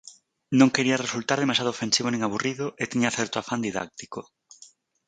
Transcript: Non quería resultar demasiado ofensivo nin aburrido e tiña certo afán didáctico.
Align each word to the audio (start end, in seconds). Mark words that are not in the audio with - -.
Non 0.59 0.73
quería 0.75 1.01
resultar 1.05 1.37
demasiado 1.39 1.73
ofensivo 1.75 2.07
nin 2.09 2.21
aburrido 2.27 2.65
e 2.81 2.83
tiña 2.91 3.15
certo 3.17 3.35
afán 3.37 3.63
didáctico. 3.67 4.19